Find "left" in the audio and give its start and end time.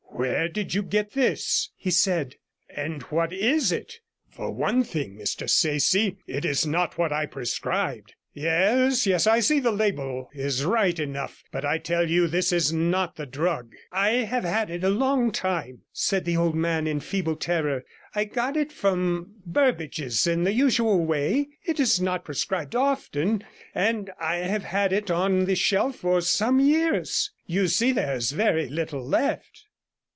29.03-29.65